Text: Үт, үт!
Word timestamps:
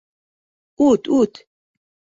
Үт, 0.87 1.03
үт! 1.19 1.33